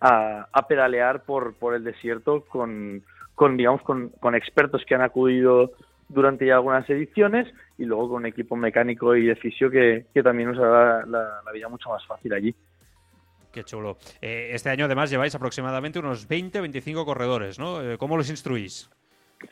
a, 0.00 0.46
a 0.52 0.68
pedalear 0.68 1.24
por, 1.24 1.54
por 1.54 1.74
el 1.74 1.82
desierto 1.82 2.44
con, 2.44 3.02
con 3.34 3.56
digamos 3.56 3.82
con, 3.82 4.10
con 4.20 4.36
expertos 4.36 4.84
que 4.86 4.94
han 4.94 5.02
acudido 5.02 5.72
durante 6.08 6.46
ya 6.46 6.54
algunas 6.54 6.88
ediciones 6.88 7.52
y 7.78 7.84
luego 7.84 8.10
con 8.10 8.26
equipo 8.26 8.54
mecánico 8.54 9.16
y 9.16 9.26
de 9.26 9.34
fisio 9.34 9.72
que, 9.72 10.06
que 10.14 10.22
también 10.22 10.52
nos 10.52 10.58
hará 10.60 11.04
la, 11.04 11.40
la 11.44 11.52
vida 11.52 11.68
mucho 11.68 11.88
más 11.88 12.06
fácil 12.06 12.32
allí. 12.32 12.54
Qué 13.54 13.62
chulo. 13.62 13.98
Eh, 14.20 14.50
este 14.52 14.68
año 14.68 14.86
además 14.86 15.10
lleváis 15.10 15.32
aproximadamente 15.36 16.00
unos 16.00 16.26
20, 16.26 16.60
25 16.60 17.04
corredores, 17.04 17.56
¿no? 17.56 17.80
Eh, 17.80 17.96
¿Cómo 17.96 18.16
los 18.16 18.28
instruís? 18.28 18.90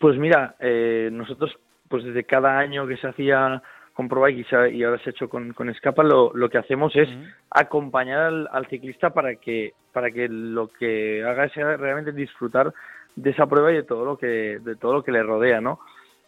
Pues 0.00 0.18
mira, 0.18 0.56
eh, 0.58 1.08
nosotros 1.12 1.56
pues 1.88 2.02
desde 2.02 2.24
cada 2.24 2.58
año 2.58 2.84
que 2.86 2.96
se 2.96 3.06
hacía 3.06 3.62
con 3.92 4.08
ProBike 4.08 4.46
y, 4.72 4.82
ahora 4.82 4.98
se 4.98 5.10
ha 5.10 5.12
hecho 5.12 5.28
con, 5.28 5.52
con 5.52 5.68
Escapa, 5.68 6.02
lo, 6.02 6.32
lo, 6.34 6.48
que 6.48 6.58
hacemos 6.58 6.96
es 6.96 7.08
acompañar 7.50 8.48
al, 8.50 8.66
ciclista 8.68 9.10
para 9.10 9.36
que, 9.36 9.74
para 9.92 10.10
que 10.10 10.26
lo 10.28 10.68
que 10.68 11.22
haga 11.22 11.48
sea 11.50 11.76
realmente 11.76 12.10
disfrutar 12.12 12.72
de 13.14 13.30
esa 13.30 13.46
prueba 13.46 13.70
y 13.70 13.76
de 13.76 13.82
todo 13.82 14.06
lo 14.06 14.16
que, 14.16 14.58
de 14.58 14.76
todo 14.76 14.94
lo 14.94 15.04
que 15.04 15.12
le 15.12 15.22
rodea, 15.22 15.60
¿no? 15.60 15.80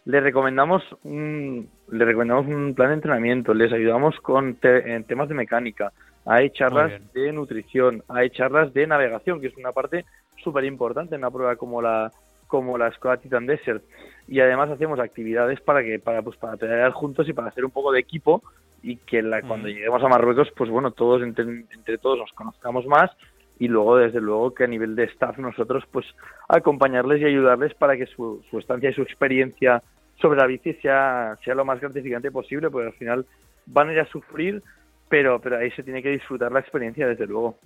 Le 0.05 0.21
recomendamos 0.21 0.83
un, 1.03 1.67
le 1.89 2.05
recomendamos 2.05 2.45
un 2.47 2.73
plan 2.75 2.89
de 2.89 2.95
entrenamiento, 2.95 3.53
les 3.53 3.73
ayudamos 3.73 4.15
con 4.21 4.55
temas 4.55 5.29
de 5.29 5.35
mecánica, 5.35 5.91
hay 6.25 6.49
charlas 6.51 6.91
de 7.13 7.31
nutrición, 7.31 8.03
hay 8.07 8.29
charlas 8.29 8.73
de 8.73 8.87
navegación, 8.87 9.41
que 9.41 9.47
es 9.47 9.57
una 9.57 9.71
parte 9.71 10.05
súper 10.43 10.65
importante 10.65 11.15
en 11.15 11.21
una 11.21 11.31
prueba 11.31 11.55
como 11.55 11.81
la 11.81 12.11
como 12.47 12.77
la 12.77 12.87
Escuela 12.89 13.17
Titan 13.17 13.47
Desert. 13.47 13.83
Y 14.27 14.39
además 14.39 14.69
hacemos 14.69 14.99
actividades 14.99 15.59
para 15.61 15.83
que 15.83 15.99
para 15.99 16.21
pues 16.21 16.37
para 16.37 16.57
pedalear 16.57 16.91
juntos 16.91 17.27
y 17.27 17.33
para 17.33 17.49
hacer 17.49 17.65
un 17.65 17.71
poco 17.71 17.91
de 17.91 17.99
equipo 17.99 18.43
y 18.81 18.97
que 18.97 19.21
la, 19.21 19.41
cuando 19.41 19.67
lleguemos 19.67 20.03
a 20.03 20.07
Marruecos 20.07 20.49
pues 20.55 20.69
bueno 20.69 20.91
todos 20.91 21.23
entre, 21.23 21.97
todos 21.97 22.19
nos 22.19 22.31
conozcamos 22.33 22.85
más 22.85 23.09
y 23.57 23.67
luego 23.67 23.97
desde 23.97 24.21
luego 24.21 24.53
que 24.53 24.65
a 24.65 24.67
nivel 24.67 24.95
de 24.95 25.05
staff 25.05 25.37
nosotros 25.39 25.83
pues 25.91 26.05
acompañarles 26.47 27.21
y 27.21 27.25
ayudarles 27.25 27.73
para 27.73 27.97
que 27.97 28.05
su, 28.05 28.43
su 28.49 28.59
estancia 28.59 28.91
y 28.91 28.93
su 28.93 29.01
experiencia 29.01 29.81
sobre 30.21 30.39
la 30.39 30.47
bici 30.47 30.73
sea, 30.75 31.37
sea 31.43 31.55
lo 31.55 31.65
más 31.65 31.79
gratificante 31.79 32.31
posible 32.31 32.69
porque 32.69 32.87
al 32.87 32.93
final 32.93 33.25
van 33.65 33.89
a 33.89 33.93
ir 33.93 33.99
a 33.99 34.05
sufrir 34.07 34.61
pero, 35.09 35.39
pero 35.39 35.57
ahí 35.57 35.71
se 35.71 35.83
tiene 35.83 36.01
que 36.01 36.09
disfrutar 36.09 36.51
la 36.51 36.59
experiencia, 36.59 37.07
desde 37.07 37.27
luego. 37.27 37.57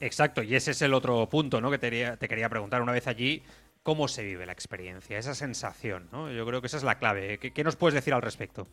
Exacto, 0.00 0.42
y 0.42 0.54
ese 0.54 0.70
es 0.70 0.82
el 0.82 0.94
otro 0.94 1.26
punto 1.26 1.60
¿no? 1.60 1.70
que 1.70 1.78
te 1.78 1.88
quería, 1.88 2.16
te 2.16 2.28
quería 2.28 2.48
preguntar. 2.48 2.82
Una 2.82 2.92
vez 2.92 3.06
allí, 3.08 3.42
¿cómo 3.82 4.08
se 4.08 4.22
vive 4.22 4.46
la 4.46 4.52
experiencia, 4.52 5.18
esa 5.18 5.34
sensación? 5.34 6.08
¿no? 6.12 6.30
Yo 6.30 6.46
creo 6.46 6.60
que 6.60 6.68
esa 6.68 6.76
es 6.76 6.84
la 6.84 6.98
clave. 6.98 7.38
¿Qué, 7.38 7.64
nos 7.64 7.76
puedes 7.76 7.94
decir 7.94 8.14
al 8.14 8.22
respecto? 8.22 8.66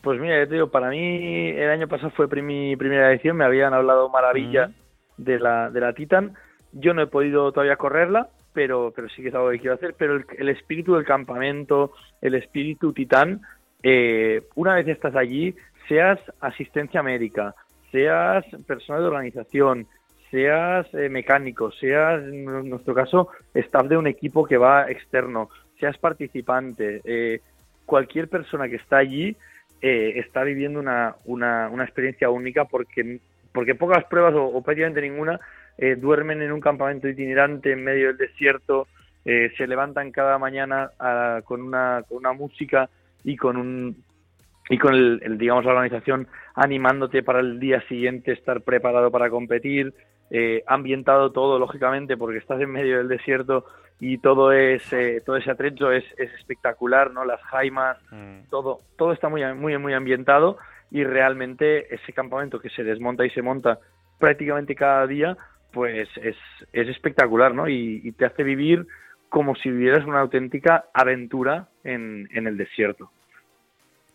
Pues 0.00 0.18
mira, 0.18 0.40
yo 0.40 0.48
te 0.48 0.54
digo, 0.54 0.70
para 0.70 0.88
mí 0.90 1.50
el 1.50 1.70
año 1.70 1.86
pasado 1.86 2.10
fue 2.10 2.26
mi 2.42 2.74
primera 2.76 3.12
edición, 3.12 3.36
me 3.36 3.44
habían 3.44 3.72
hablado 3.72 4.08
maravilla 4.08 4.70
de, 5.16 5.38
la, 5.38 5.70
de 5.70 5.80
la 5.80 5.92
Titan. 5.92 6.34
Yo 6.72 6.94
no 6.94 7.02
he 7.02 7.06
podido 7.06 7.52
todavía 7.52 7.76
correrla, 7.76 8.30
pero, 8.52 8.92
pero 8.94 9.08
sí 9.08 9.22
que 9.22 9.28
es 9.28 9.34
algo 9.34 9.50
que 9.50 9.58
quiero 9.58 9.74
hacer. 9.74 9.94
Pero 9.96 10.22
el, 10.38 10.48
espíritu 10.48 10.94
del 10.94 11.04
campamento, 11.04 11.92
el 12.20 12.34
espíritu 12.34 12.92
titán, 12.92 13.40
eh, 13.82 14.42
una 14.54 14.74
vez 14.74 14.88
estás 14.88 15.14
allí, 15.16 15.54
seas 15.88 16.18
asistencia 16.40 17.02
médica, 17.02 17.54
seas 17.90 18.44
personal 18.66 19.02
de 19.02 19.08
organización, 19.08 19.86
seas 20.30 20.86
eh, 20.94 21.08
mecánico, 21.08 21.72
seas, 21.72 22.22
en 22.22 22.68
nuestro 22.68 22.94
caso, 22.94 23.28
staff 23.54 23.86
de 23.88 23.96
un 23.96 24.06
equipo 24.06 24.44
que 24.44 24.56
va 24.56 24.90
externo, 24.90 25.50
seas 25.78 25.98
participante, 25.98 27.00
eh, 27.04 27.40
cualquier 27.84 28.28
persona 28.28 28.68
que 28.68 28.76
está 28.76 28.98
allí 28.98 29.36
está 29.84 30.44
viviendo 30.44 30.78
una, 30.78 31.16
una, 31.24 31.68
una, 31.68 31.82
experiencia 31.82 32.30
única 32.30 32.66
porque, 32.66 33.18
porque 33.52 33.74
pocas 33.74 34.04
pruebas 34.04 34.32
o, 34.36 34.62
prácticamente 34.62 35.02
ninguna 35.02 35.40
duermen 35.98 36.42
en 36.42 36.52
un 36.52 36.60
campamento 36.60 37.08
itinerante 37.08 37.72
en 37.72 37.82
medio 37.82 38.08
del 38.08 38.16
desierto, 38.16 38.86
se 39.24 39.66
levantan 39.66 40.12
cada 40.12 40.38
mañana 40.38 40.90
ah, 40.98 41.40
con, 41.44 41.62
una, 41.62 42.04
con 42.08 42.18
una 42.18 42.32
música 42.32 42.88
y 43.24 43.36
con 43.36 43.56
un 43.56 43.96
y 44.68 44.78
con 44.78 44.94
el, 44.94 45.38
digamos 45.38 45.64
la 45.64 45.72
organización 45.72 46.28
animándote 46.54 47.22
para 47.22 47.40
el 47.40 47.58
día 47.58 47.80
siguiente 47.88 48.32
estar 48.32 48.62
preparado 48.62 49.10
para 49.10 49.30
competir 49.30 49.92
eh, 50.30 50.62
ambientado 50.66 51.32
todo 51.32 51.58
lógicamente 51.58 52.16
porque 52.16 52.38
estás 52.38 52.60
en 52.60 52.70
medio 52.70 52.98
del 52.98 53.08
desierto 53.08 53.66
y 54.00 54.18
todo 54.18 54.52
es 54.52 54.92
eh, 54.92 55.22
todo 55.24 55.36
ese 55.36 55.50
atrecho 55.50 55.90
es, 55.92 56.04
espectacular 56.18 57.10
no 57.10 57.24
las 57.24 57.42
jaimas 57.42 57.98
mm. 58.10 58.48
todo 58.50 58.80
todo 58.96 59.12
está 59.12 59.28
muy 59.28 59.42
muy 59.54 59.76
muy 59.78 59.94
ambientado 59.94 60.58
y 60.90 61.04
realmente 61.04 61.92
ese 61.94 62.12
campamento 62.12 62.60
que 62.60 62.70
se 62.70 62.84
desmonta 62.84 63.26
y 63.26 63.30
se 63.30 63.42
monta 63.42 63.78
prácticamente 64.18 64.74
cada 64.74 65.06
día 65.06 65.36
pues 65.72 66.08
es, 66.16 66.36
es 66.72 66.88
espectacular 66.88 67.54
no 67.54 67.68
y, 67.68 68.12
te 68.12 68.26
hace 68.26 68.42
vivir 68.42 68.86
como 69.28 69.54
si 69.56 69.70
vivieras 69.70 70.04
una 70.06 70.20
auténtica 70.20 70.84
aventura 70.92 71.68
en, 71.84 72.28
en 72.32 72.46
el 72.46 72.56
desierto 72.56 73.10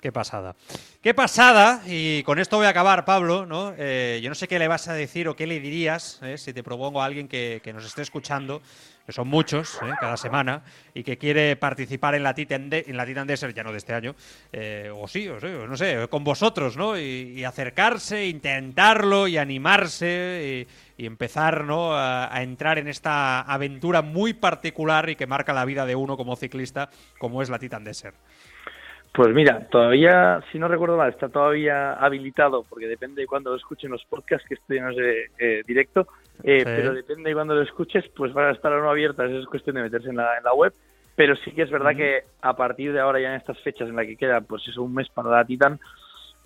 Qué 0.07 0.13
pasada. 0.13 0.55
Qué 1.01 1.13
pasada, 1.13 1.81
y 1.85 2.23
con 2.23 2.39
esto 2.39 2.55
voy 2.55 2.65
a 2.65 2.69
acabar, 2.69 3.03
Pablo, 3.03 3.45
¿no? 3.45 3.73
Eh, 3.77 4.21
yo 4.23 4.29
no 4.29 4.35
sé 4.35 4.47
qué 4.47 4.57
le 4.57 4.69
vas 4.69 4.87
a 4.87 4.93
decir 4.93 5.27
o 5.27 5.35
qué 5.35 5.45
le 5.45 5.59
dirías 5.59 6.21
eh, 6.23 6.37
si 6.37 6.53
te 6.53 6.63
propongo 6.63 7.01
a 7.01 7.05
alguien 7.05 7.27
que, 7.27 7.61
nos 7.73 7.85
esté 7.85 8.03
escuchando, 8.03 8.61
que 9.05 9.11
son 9.11 9.27
muchos, 9.27 9.75
eh, 9.81 9.91
cada 9.99 10.15
semana, 10.15 10.63
y 10.93 11.03
que 11.03 11.17
quiere 11.17 11.57
participar 11.57 12.15
en 12.15 12.23
la 12.23 12.33
Titan, 12.33 12.69
en 12.71 12.95
la 12.95 13.05
Titan 13.05 13.27
Desert, 13.27 13.53
ya 13.53 13.65
no 13.65 13.73
de 13.73 13.79
este 13.79 13.93
año, 13.93 14.15
o 14.95 15.07
sí, 15.09 15.27
o 15.27 15.41
sí, 15.41 15.47
no 15.47 15.75
sé, 15.75 16.07
con 16.09 16.23
vosotros, 16.23 16.77
¿no? 16.77 16.97
Y, 16.97 17.43
acercarse, 17.43 18.27
intentarlo 18.27 19.27
y 19.27 19.37
animarse 19.37 20.67
y, 20.97 21.05
empezar, 21.05 21.65
¿no? 21.65 21.97
A, 21.97 22.33
a 22.33 22.43
entrar 22.43 22.77
en 22.77 22.87
esta 22.87 23.41
aventura 23.41 24.01
muy 24.01 24.33
particular 24.33 25.09
y 25.09 25.17
que 25.17 25.27
marca 25.27 25.51
la 25.51 25.65
vida 25.65 25.85
de 25.85 25.95
uno 25.95 26.15
como 26.15 26.37
ciclista, 26.37 26.89
como 27.19 27.41
es 27.41 27.49
la 27.49 27.59
Titan 27.59 27.83
Desert. 27.83 28.15
Pues 29.17 29.33
mira, 29.33 29.67
todavía, 29.71 30.41
si 30.51 30.59
no 30.59 30.67
recuerdo 30.67 30.95
mal, 30.95 31.09
está 31.09 31.27
todavía 31.27 31.93
habilitado, 31.93 32.63
porque 32.69 32.85
depende 32.85 33.21
de 33.21 33.27
cuándo 33.27 33.49
lo 33.49 33.55
escuchen 33.55 33.89
los 33.89 34.05
podcasts, 34.05 34.47
que 34.47 34.53
esto 34.53 34.75
no 34.75 34.91
es 34.91 35.27
eh, 35.39 35.63
directo, 35.65 36.07
eh, 36.43 36.61
pero 36.63 36.93
depende 36.93 37.29
de 37.29 37.33
cuándo 37.33 37.55
lo 37.55 37.63
escuches, 37.63 38.05
pues 38.15 38.31
van 38.31 38.49
a 38.49 38.51
estar 38.51 38.71
o 38.71 38.79
no 38.79 38.91
abiertas, 38.91 39.31
es 39.31 39.47
cuestión 39.47 39.75
de 39.75 39.81
meterse 39.81 40.09
en 40.09 40.17
la, 40.17 40.37
en 40.37 40.43
la 40.43 40.53
web. 40.53 40.71
Pero 41.15 41.35
sí 41.37 41.49
que 41.49 41.63
es 41.63 41.71
verdad 41.71 41.95
que 41.95 42.25
a 42.43 42.55
partir 42.55 42.93
de 42.93 42.99
ahora, 42.99 43.19
ya 43.19 43.29
en 43.29 43.37
estas 43.37 43.59
fechas 43.61 43.89
en 43.89 43.95
las 43.95 44.05
que 44.05 44.17
queda, 44.17 44.41
pues 44.41 44.67
es 44.67 44.77
un 44.77 44.93
mes 44.93 45.09
para 45.09 45.31
la 45.31 45.43
Titan, 45.43 45.79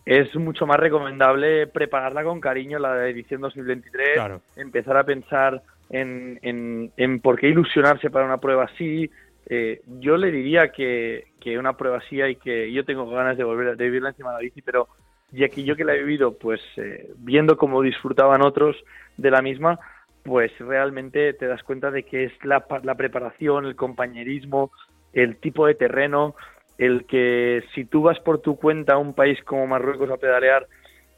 es 0.06 0.34
mucho 0.38 0.66
más 0.66 0.80
recomendable 0.80 1.68
prepararla 1.68 2.24
con 2.24 2.40
cariño, 2.40 2.80
la 2.80 3.06
edición 3.06 3.42
2023, 3.42 4.18
empezar 4.56 4.96
a 4.96 5.04
pensar 5.04 5.62
en, 5.90 6.40
en, 6.42 6.94
en 6.96 7.20
por 7.20 7.38
qué 7.38 7.50
ilusionarse 7.50 8.10
para 8.10 8.24
una 8.24 8.38
prueba 8.38 8.64
así, 8.64 9.12
eh, 9.48 9.82
yo 10.00 10.18
le 10.18 10.32
diría 10.32 10.72
que, 10.72 11.26
una 11.58 11.76
prueba 11.76 11.98
así 11.98 12.22
hay 12.22 12.36
que 12.36 12.72
yo 12.72 12.86
tengo 12.86 13.10
ganas 13.10 13.38
de 13.38 13.44
volver 13.44 13.70
a 13.70 13.74
vivirla 13.74 14.10
encima 14.10 14.30
de 14.30 14.36
la 14.36 14.42
bici 14.42 14.62
pero 14.62 14.88
ya 15.32 15.50
que 15.50 15.64
yo 15.64 15.76
que 15.76 15.84
la 15.84 15.96
he 15.96 16.00
vivido 16.00 16.38
pues 16.38 16.62
eh, 16.78 17.12
viendo 17.18 17.58
cómo 17.58 17.82
disfrutaban 17.82 18.44
otros 18.44 18.76
de 19.18 19.32
la 19.32 19.42
misma 19.42 19.80
pues 20.24 20.52
realmente 20.60 21.34
te 21.34 21.48
das 21.48 21.64
cuenta 21.64 21.90
de 21.90 22.04
que 22.04 22.26
es 22.26 22.46
la, 22.46 22.66
la 22.84 22.96
preparación 22.96 23.66
el 23.66 23.76
compañerismo 23.76 24.72
el 25.14 25.38
tipo 25.38 25.66
de 25.66 25.76
terreno 25.76 26.36
el 26.78 27.06
que 27.06 27.64
si 27.74 27.86
tú 27.86 28.04
vas 28.04 28.20
por 28.20 28.40
tu 28.40 28.56
cuenta 28.56 28.94
a 28.94 28.98
un 28.98 29.14
país 29.14 29.44
como 29.44 29.68
Marruecos 29.68 30.12
a 30.12 30.18
pedalear 30.18 30.68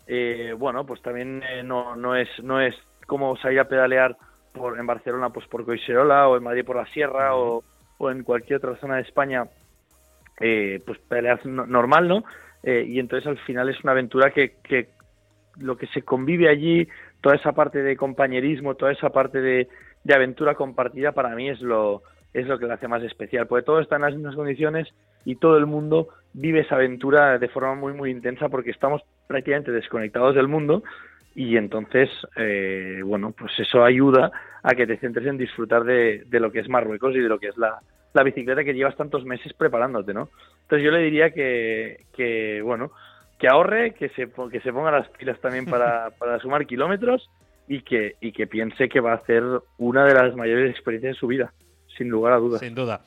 eh, 0.07 0.55
bueno 0.57 0.85
pues 0.85 1.01
también 1.01 1.43
no, 1.65 1.95
no 1.95 2.15
es 2.15 2.29
no 2.41 2.61
es 2.61 2.75
como 3.05 3.35
salir 3.37 3.59
a 3.59 3.67
pedalear 3.67 4.15
por 4.53 4.79
en 4.79 4.87
Barcelona 4.87 5.29
pues 5.29 5.45
por 5.47 5.65
Coiserola 5.65 6.29
o 6.29 6.37
en 6.37 6.43
Madrid 6.43 6.65
por 6.65 6.77
la 6.77 6.85
Sierra 6.87 7.35
o 7.35 7.63
o 7.97 8.12
en 8.12 8.23
cualquier 8.23 8.57
otra 8.57 8.75
zona 8.77 8.97
de 8.97 9.03
España, 9.03 9.45
eh, 10.39 10.81
pues 10.85 11.00
peleas 11.00 11.45
normal, 11.45 12.07
¿no? 12.07 12.23
Eh, 12.63 12.85
y 12.88 13.00
entonces 13.00 13.27
al 13.27 13.38
final 13.39 13.69
es 13.69 13.83
una 13.83 13.91
aventura 13.91 14.31
que, 14.31 14.55
que 14.63 14.89
lo 15.57 15.77
que 15.77 15.88
se 15.88 16.01
convive 16.01 16.50
allí, 16.50 16.88
toda 17.21 17.35
esa 17.35 17.51
parte 17.51 17.83
de 17.83 17.97
compañerismo, 17.97 18.75
toda 18.75 18.91
esa 18.91 19.09
parte 19.09 19.41
de, 19.41 19.67
de 20.03 20.13
aventura 20.13 20.55
compartida, 20.55 21.12
para 21.12 21.35
mí 21.35 21.50
es 21.50 21.62
lo, 21.62 22.03
es 22.33 22.47
lo 22.47 22.57
que 22.57 22.65
la 22.65 22.75
hace 22.75 22.88
más 22.88 23.03
especial, 23.03 23.47
porque 23.47 23.65
todo 23.65 23.79
está 23.79 23.97
en 23.97 24.03
las 24.03 24.15
mismas 24.15 24.35
condiciones 24.35 24.88
y 25.25 25.35
todo 25.35 25.57
el 25.57 25.65
mundo 25.65 26.09
vive 26.33 26.62
esa 26.62 26.75
aventura 26.75 27.38
de 27.38 27.47
forma 27.47 27.75
muy, 27.75 27.93
muy 27.93 28.12
intensa 28.12 28.50
porque 28.50 28.71
estamos 28.71 29.01
prácticamente 29.27 29.71
desconectados 29.71 30.35
del 30.35 30.47
mundo 30.47 30.83
y 31.35 31.57
entonces, 31.57 32.09
eh, 32.35 33.01
bueno, 33.03 33.33
pues 33.37 33.51
eso 33.59 33.83
ayuda 33.83 34.31
a 34.61 34.75
que 34.75 34.85
te 34.85 34.97
centres 34.97 35.27
en 35.27 35.37
disfrutar 35.37 35.83
de, 35.83 36.25
lo 36.31 36.51
que 36.51 36.59
es 36.59 36.69
Marruecos 36.69 37.15
y 37.15 37.19
de 37.19 37.29
lo 37.29 37.39
que 37.39 37.47
es 37.47 37.57
la, 37.57 37.81
bicicleta 38.23 38.63
que 38.63 38.73
llevas 38.73 38.95
tantos 38.95 39.25
meses 39.25 39.53
preparándote, 39.53 40.13
¿no? 40.13 40.29
Entonces 40.61 40.85
yo 40.85 40.91
le 40.91 40.99
diría 40.99 41.31
que, 41.31 42.05
que 42.15 42.61
bueno, 42.61 42.91
que 43.39 43.47
ahorre, 43.47 43.93
que 43.95 44.09
se, 44.09 44.29
que 44.51 44.61
se 44.61 44.71
ponga 44.71 44.91
las 44.91 45.09
pilas 45.09 45.39
también 45.41 45.65
para, 45.65 46.11
para 46.19 46.39
sumar 46.39 46.65
kilómetros 46.65 47.29
y 47.67 47.81
que, 47.81 48.15
y 48.21 48.31
que 48.31 48.47
piense 48.47 48.87
que 48.87 48.99
va 48.99 49.13
a 49.13 49.25
ser 49.25 49.43
una 49.77 50.05
de 50.05 50.13
las 50.13 50.35
mayores 50.35 50.69
experiencias 50.71 51.15
de 51.15 51.19
su 51.19 51.27
vida, 51.27 51.51
sin 51.97 52.09
lugar 52.09 52.33
a 52.33 52.37
dudas. 52.37 52.59
Sin 52.59 52.75
duda. 52.75 53.01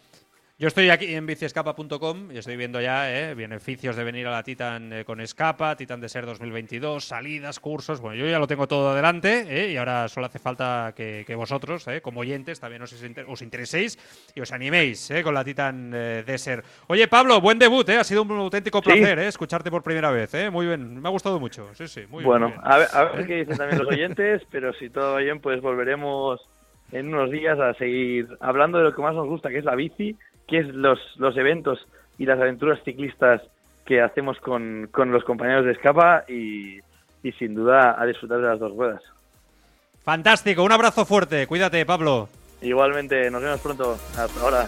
Yo 0.59 0.69
estoy 0.69 0.89
aquí 0.89 1.15
en 1.15 1.27
biciescapa.com 1.27 2.33
y 2.33 2.39
estoy 2.39 2.57
viendo 2.57 2.81
ya 2.81 3.13
eh, 3.15 3.35
beneficios 3.35 3.95
de 3.95 4.05
venir 4.05 4.27
a 4.27 4.31
la 4.31 4.43
Titan 4.43 4.91
eh, 4.91 5.05
con 5.05 5.21
Escapa, 5.21 5.77
Titan 5.77 6.01
de 6.01 6.09
Ser 6.09 6.25
2022, 6.25 7.05
salidas, 7.05 7.61
cursos. 7.61 8.01
Bueno, 8.01 8.17
yo 8.17 8.27
ya 8.27 8.39
lo 8.39 8.47
tengo 8.47 8.67
todo 8.67 8.93
adelante 8.93 9.45
eh, 9.51 9.73
y 9.73 9.77
ahora 9.77 10.09
solo 10.09 10.25
hace 10.25 10.39
falta 10.39 10.95
que, 10.97 11.27
vosotros, 11.37 11.85
como 12.01 12.21
oyentes, 12.21 12.59
también 12.59 12.81
os, 12.81 12.91
os, 13.29 13.43
intereséis 13.43 13.99
y 14.35 14.41
os 14.41 14.51
animéis 14.51 15.13
con 15.23 15.35
la 15.35 15.45
Titan 15.45 15.91
de 15.91 16.39
Ser. 16.39 16.65
Oye, 16.87 17.07
Pablo, 17.07 17.39
buen 17.43 17.59
debut, 17.59 17.87
ha 17.91 18.03
sido 18.03 18.23
un 18.23 18.31
auténtico 18.31 18.81
placer 18.81 19.19
escucharte 19.19 19.71
por 19.71 19.83
primera 19.83 20.11
vez. 20.11 20.33
Muy 20.51 20.65
bien, 20.65 21.03
me 21.03 21.07
ha 21.07 21.13
gustado 21.13 21.39
mucho. 21.39 21.69
Sí, 21.75 21.87
sí, 21.87 22.07
muy 22.09 22.25
bueno, 22.25 22.51
a 22.63 22.79
ver, 22.79 22.89
a 22.95 23.05
ver 23.05 23.27
qué 23.27 23.35
dicen 23.41 23.59
también 23.59 23.81
los 23.81 23.89
oyentes, 23.89 24.41
pero 24.51 24.73
si 24.73 24.89
todo 24.89 25.13
va 25.13 25.19
bien, 25.19 25.39
pues 25.39 25.61
volveremos 25.61 26.41
en 26.93 27.09
unos 27.13 27.31
días 27.31 27.61
a 27.61 27.75
seguir 27.75 28.27
hablando 28.41 28.79
de 28.79 28.85
lo 28.85 28.95
que 28.95 29.03
más 29.03 29.15
nos 29.15 29.27
gusta, 29.27 29.51
que 29.51 29.59
es 29.59 29.65
la 29.65 29.75
bici 29.75 30.17
qué 30.47 30.59
es 30.59 30.69
los, 30.69 30.99
los 31.17 31.37
eventos 31.37 31.87
y 32.19 32.27
las 32.27 32.41
aventuras 32.41 32.83
ciclistas 32.85 33.43
que 33.85 34.01
hacemos 34.01 34.39
con, 34.41 34.89
con 34.91 35.13
los 35.13 35.25
compañeros 35.25 35.65
de 35.65 35.73
Escapa 35.73 36.25
y, 36.29 36.81
y 37.23 37.33
sin 37.39 37.55
duda 37.55 38.01
a 38.01 38.05
disfrutar 38.07 38.39
de 38.39 38.49
las 38.49 38.59
dos 38.59 38.75
ruedas. 38.77 39.03
Fantástico, 40.03 40.63
un 40.63 40.73
abrazo 40.73 41.05
fuerte, 41.05 41.47
cuídate 41.47 41.85
Pablo. 41.85 42.29
Igualmente, 42.63 43.31
nos 43.31 43.43
vemos 43.43 43.61
pronto. 43.61 43.99
Hasta 44.17 44.41
ahora. 44.41 44.67